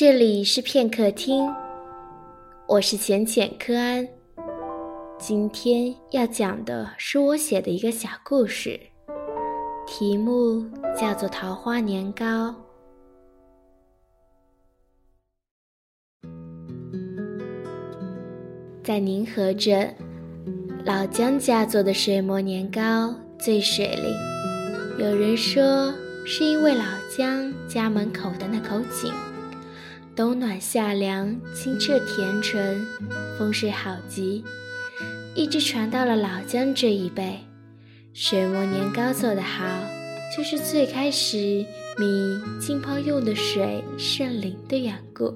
[0.00, 1.46] 这里是片刻听，
[2.66, 4.08] 我是浅浅柯安。
[5.18, 8.80] 今天要讲的是我写的一个小故事，
[9.86, 10.64] 题目
[10.98, 12.24] 叫做《桃花年糕》。
[18.82, 19.94] 在宁河镇，
[20.82, 24.14] 老姜家做的水磨年糕最水灵。
[24.98, 25.92] 有人说，
[26.24, 29.12] 是因为老姜家门口的那口井。
[30.16, 32.84] 冬暖夏凉，清澈甜纯，
[33.38, 34.44] 风水好极，
[35.34, 37.38] 一直传到了老姜这一辈。
[38.12, 39.64] 水磨年糕做得好，
[40.36, 41.64] 就是最开始
[41.96, 45.32] 米浸泡用的水圣灵的缘故。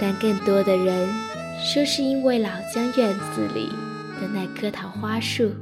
[0.00, 1.08] 但更多的人
[1.62, 3.68] 说是因为老姜院子里
[4.20, 5.52] 的那棵桃花树。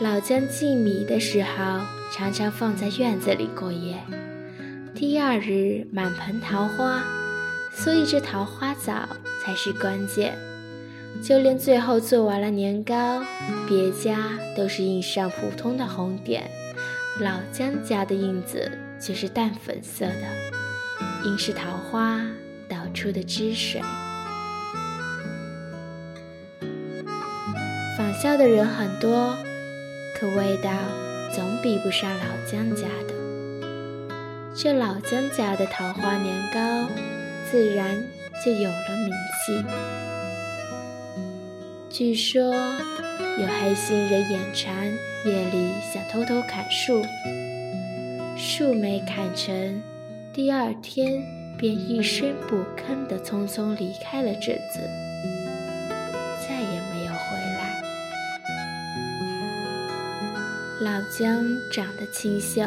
[0.00, 3.96] 老姜浸米的时候，常常放在院子里过夜。
[4.98, 7.04] 第二日满盆桃花，
[7.72, 9.08] 所以这桃花早
[9.40, 10.36] 才是关键。
[11.22, 13.22] 就连最后做完了年糕，
[13.68, 16.50] 别家都是印上普通的红点，
[17.20, 20.26] 老姜家的印子却是淡粉色的，
[21.24, 22.20] 应是桃花
[22.68, 23.80] 倒出的汁水。
[27.96, 29.32] 仿效的人很多，
[30.18, 30.72] 可味道
[31.32, 33.27] 总比不上老姜家的。
[34.60, 36.88] 这老姜家的桃花年糕，
[37.48, 37.96] 自然
[38.44, 39.14] 就有了名
[39.46, 39.64] 气。
[41.88, 42.52] 据说
[43.38, 44.92] 有黑心人眼馋，
[45.24, 47.04] 夜里想偷偷砍树，
[48.36, 49.80] 树没砍成，
[50.32, 51.22] 第二天
[51.56, 54.80] 便一声不吭地匆匆离开了镇子，
[56.44, 57.80] 再也没有回来。
[60.80, 62.64] 老姜长得清秀。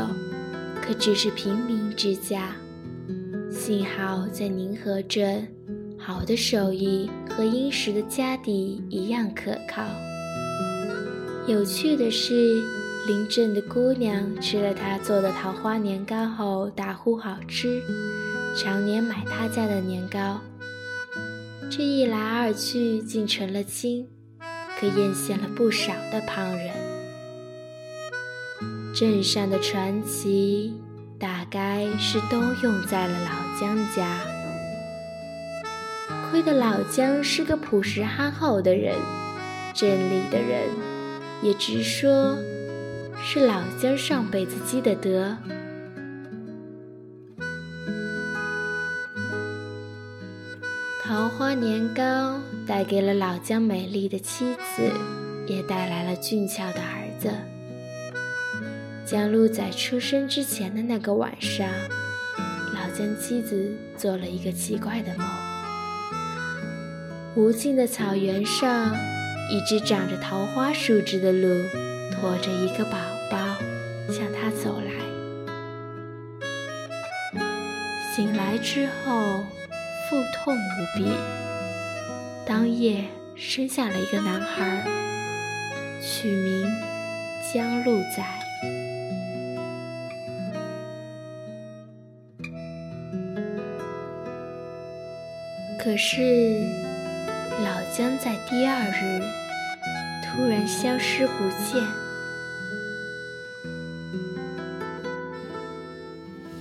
[0.84, 2.56] 可只是平民之家，
[3.52, 5.48] 幸好在宁河镇，
[5.98, 9.84] 好的手艺和殷实的家底一样可靠。
[11.48, 12.64] 有趣的是，
[13.08, 17.82] 邻镇的姑娘吃了他做的桃花年糕后，大呼好吃，
[18.56, 20.40] 常年买他家的年糕。
[21.70, 24.08] 这一来二去，竟成了亲，
[24.80, 26.72] 可艳羡了不少的旁人。
[28.94, 30.74] 镇上的传奇，
[31.22, 34.18] 大概是都用在了老姜家。
[36.30, 38.96] 亏得老姜是个朴实憨厚的人，
[39.72, 40.68] 镇里的人
[41.44, 42.36] 也直说，
[43.24, 45.38] 是老姜上辈子积的德。
[51.04, 54.90] 桃花年糕带给了老姜美丽的妻子，
[55.46, 57.30] 也带来了俊俏的儿子。
[59.12, 61.68] 江鹿仔出生之前的那个晚上，
[62.74, 65.28] 老姜妻子做了一个奇怪的梦：
[67.36, 68.96] 无尽的草原上，
[69.52, 71.50] 一只长着桃花树枝的鹿，
[72.22, 72.98] 驮着一个宝
[73.30, 73.38] 宝
[74.08, 74.94] 向他走来。
[78.16, 79.44] 醒来之后，
[80.10, 81.06] 腹痛无比，
[82.46, 83.04] 当夜
[83.36, 84.88] 生下了一个男孩，
[86.02, 86.66] 取名
[87.54, 88.41] 江鹿仔。
[95.92, 96.56] 可是，
[97.66, 99.22] 老姜在第二日
[100.24, 101.86] 突然消失不见。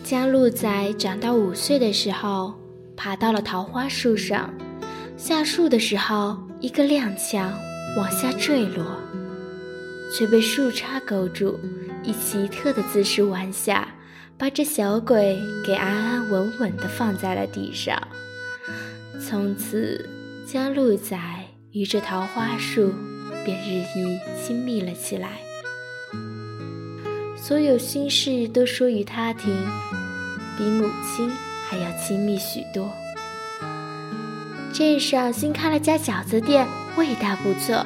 [0.02, 2.54] 江鹿仔长到五岁的时候，
[2.96, 4.52] 爬到了桃花树上，
[5.16, 7.52] 下树的时候一个踉跄，
[7.96, 8.84] 往下坠落，
[10.12, 11.56] 却被树杈勾住，
[12.02, 13.94] 以奇特的姿势弯下，
[14.36, 17.96] 把这小鬼给安安稳稳地放在了地上。
[19.28, 20.08] 从此，
[20.46, 21.16] 江鹿仔
[21.72, 22.92] 与这桃花树
[23.44, 25.38] 便日益亲密了起来。
[27.36, 29.54] 所有心事都说与他听，
[30.56, 31.30] 比母亲
[31.68, 32.90] 还要亲密许多。
[34.72, 36.66] 镇上新开了家饺子店，
[36.96, 37.84] 味道不错，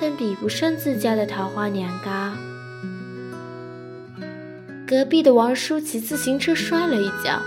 [0.00, 2.32] 但比不上自家的桃花年糕。
[4.86, 7.40] 隔壁的王叔骑自行车摔了一跤，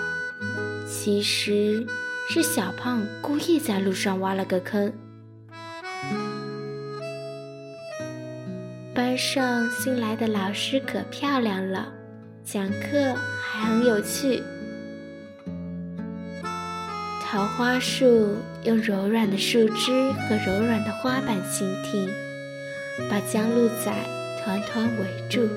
[0.87, 1.85] 其实。
[2.29, 4.91] 是小胖故意在路上挖了个坑。
[8.95, 11.91] 班上新来的老师可漂亮了，
[12.43, 14.41] 讲课还很有趣。
[17.21, 22.07] 桃花树用柔软的树枝和柔软的花瓣倾听，
[23.09, 23.91] 把江鹿仔
[24.43, 25.49] 团团围住。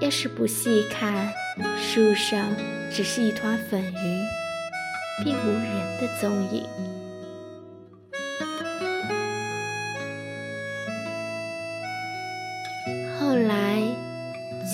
[0.00, 1.30] 要是不细看，
[1.78, 2.46] 树上
[2.90, 4.26] 只是一团粉云，
[5.24, 6.64] 并无人的踪影。
[13.18, 13.82] 后来，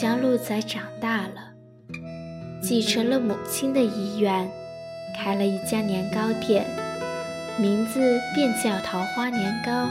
[0.00, 1.52] 江鹿仔长大了，
[2.62, 4.50] 继承了母亲的遗愿，
[5.16, 6.66] 开了一家年糕店，
[7.58, 9.88] 名字便叫桃花年糕。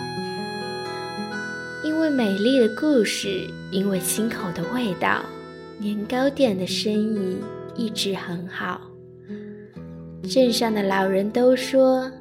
[1.83, 5.23] 因为美丽的故事，因为清口的味道，
[5.77, 7.37] 年糕店的生意
[7.75, 8.81] 一直很好。
[10.29, 12.11] 镇上的老人都说，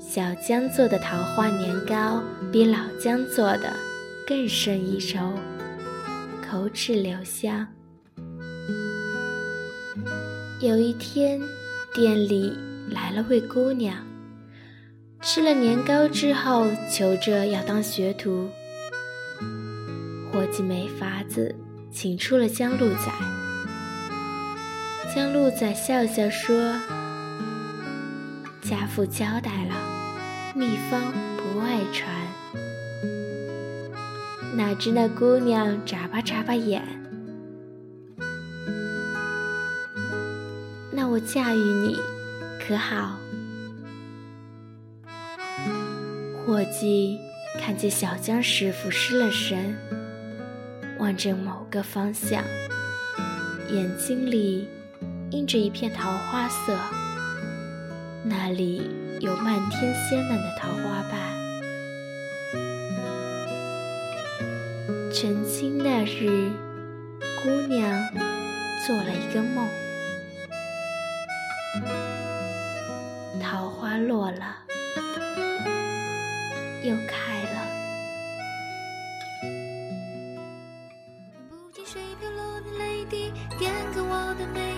[0.00, 2.20] 小江做的桃花年糕
[2.50, 3.72] 比老江做的
[4.26, 5.32] 更胜一筹，
[6.42, 7.66] 口齿留香。
[10.60, 11.40] 有一天，
[11.94, 12.52] 店里
[12.90, 13.96] 来了位姑娘，
[15.20, 18.48] 吃了年糕之后，求着要当学徒。
[20.32, 21.54] 伙计没法子，
[21.92, 23.12] 请出了江鹿仔。
[25.14, 26.74] 江鹿仔笑笑说
[28.68, 29.74] ：“家父交代了，
[30.54, 32.10] 秘方不外传。”
[34.56, 36.82] 哪知那姑娘眨巴眨巴眼
[40.90, 41.96] ：“那我嫁与你，
[42.66, 43.16] 可好？”
[46.44, 47.16] 伙计
[47.60, 49.76] 看见小江师傅失了神。
[50.98, 52.42] 望着某个方向，
[53.70, 54.66] 眼睛里
[55.30, 56.74] 映着一片桃花色，
[58.28, 58.90] 那里
[59.20, 61.14] 有漫天鲜嫩的桃花瓣。
[65.12, 66.50] 成亲那日，
[67.42, 68.08] 姑娘
[68.86, 69.68] 做了一个梦，
[73.40, 74.56] 桃花落了，
[76.82, 77.45] 又开。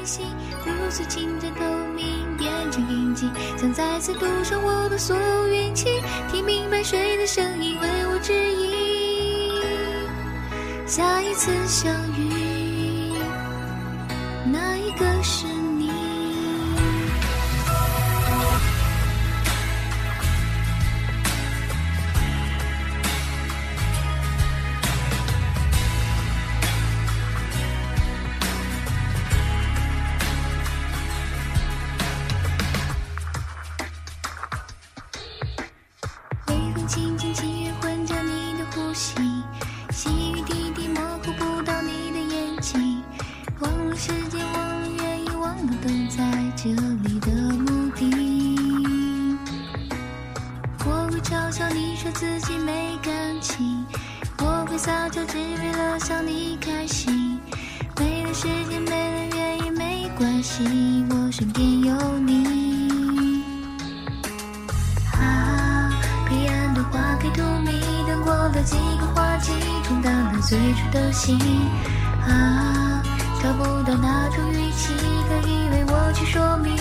[0.08, 0.24] 心
[0.64, 1.64] 如此清澈透
[1.94, 6.00] 明，变成印记，想再次赌上我的所有运气。
[6.32, 8.70] 听明白谁的声音为我指引，
[10.86, 12.47] 下一次相遇，
[36.88, 39.14] 轻轻细吻混着你的呼吸，
[39.92, 43.02] 细雨滴滴模糊不到你的眼睛，
[43.60, 46.24] 忘了时间，忘了原因，忘了等在
[46.56, 48.58] 这里的目的。
[50.86, 53.12] 我会嘲笑你说自己没感
[53.42, 53.84] 情，
[54.38, 57.38] 我会撒娇只为了想你开心，
[58.00, 60.64] 没了时间，没了原因，没关系，
[61.10, 62.07] 我身边有。
[70.48, 71.38] 最初的心。
[72.26, 73.02] 啊，
[73.42, 74.94] 找不到那种语气
[75.28, 76.74] 可以为我去说明，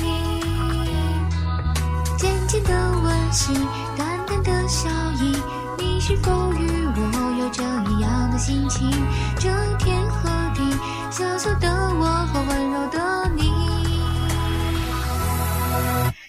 [2.18, 2.72] 渐渐的
[3.02, 3.54] 温馨，
[3.98, 4.90] 淡淡的笑
[5.22, 5.36] 意，
[5.78, 7.02] 你是否与我？
[7.40, 7.62] 有着
[7.92, 8.90] 一样的心情，
[9.38, 9.50] 这
[9.80, 10.64] 天和地，
[11.12, 13.52] 小小的我和温柔的你，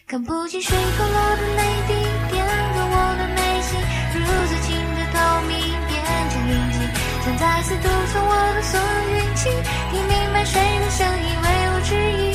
[0.08, 1.94] 看不清水口落的泪滴，
[7.68, 9.50] 次赌上我的所有运气，
[9.92, 12.32] 听明白谁的声音为我指引，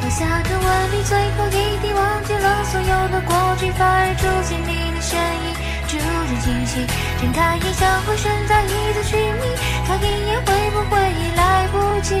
[0.00, 5.52] 落下的吻里最后一滴，忘记了所有的过去，反而出现你的身影。
[5.88, 6.86] 逐渐清晰，
[7.20, 9.44] 睁开眼想回身再一次寻觅，
[9.86, 12.16] 看一眼会不会已来不及？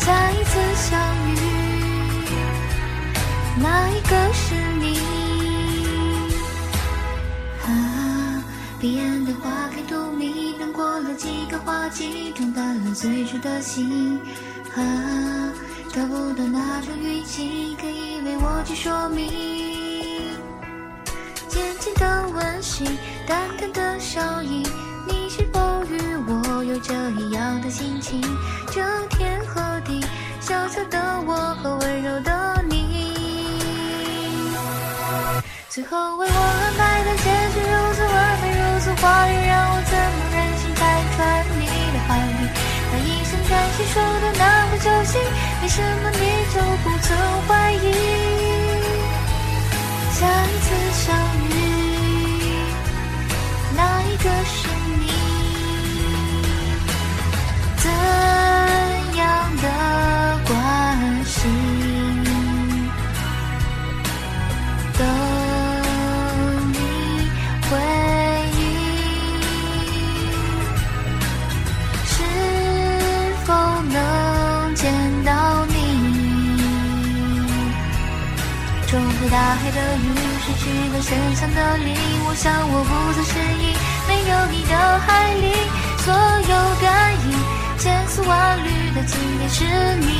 [0.00, 1.36] 下一次相遇，
[3.56, 5.19] 那一个是你？
[8.80, 14.18] 彼岸的花开荼蘼，等过了几个花季，冲淡了最初的心。
[14.74, 15.52] 啊，
[15.92, 19.28] 找不到那种语气可以为我去说明。
[21.50, 22.86] 浅的温馨，
[23.26, 24.66] 淡淡的笑意，
[25.06, 28.22] 你是否与我有着一样的心情？
[28.72, 30.02] 这天和地，
[30.40, 33.04] 小小的我和温柔的你，
[35.68, 37.24] 最后为我安排的结
[37.60, 37.69] 局
[39.00, 40.78] 话语，让我怎么忍心拆
[41.16, 42.48] 穿你的怀疑？
[42.92, 45.20] 那一声叹息说的那么揪心，
[45.62, 47.16] 为什么你就不曾
[47.48, 48.09] 怀疑？
[82.90, 83.64] 不再适应
[84.08, 84.74] 没有你的
[85.06, 85.54] 海里，
[86.02, 87.30] 所有感应
[87.78, 89.62] 千丝万缕的今天是
[90.00, 90.10] 你。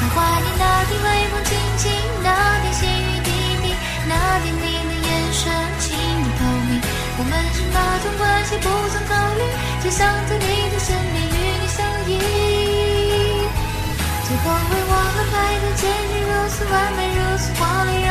[0.00, 1.84] 还怀念那天微风轻轻，
[2.22, 2.28] 那
[2.62, 3.30] 天细雨滴
[3.62, 3.64] 滴，
[4.08, 4.12] 那
[4.42, 5.40] 天你的眼神
[5.78, 6.70] 轻易透明。
[7.18, 9.40] 我们是那种关系不曾考虑，
[9.82, 11.78] 只想在你的身边与你相
[12.10, 12.10] 依。
[14.26, 18.04] 最后会忘了拍的结局如此完美，如此华丽，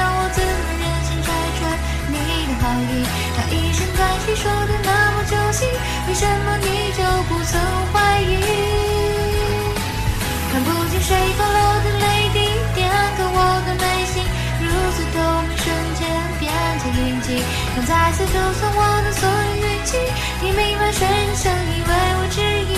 [18.35, 19.31] 就算我的所有
[19.63, 19.95] 运气，
[20.41, 22.75] 听明白谁的声音为我指引。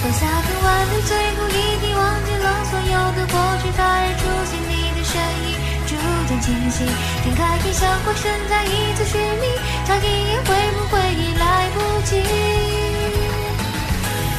[0.00, 5.12] 放下个完美，最后一滴，忘记了所有的过去，反而出现你的身
[5.44, 5.52] 影，
[5.84, 5.92] 逐
[6.28, 6.88] 渐清晰。
[7.22, 9.44] 睁开眼，想过身再一次寻觅，
[9.84, 11.76] 差一眼会不会已来不
[12.08, 12.24] 及？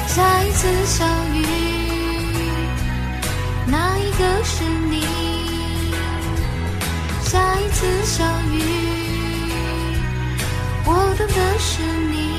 [0.08, 1.06] 下一次相
[1.36, 1.46] 遇，
[3.68, 5.06] 那一个是你？
[7.22, 8.58] 下一次相遇，
[11.16, 12.33] 等的是你。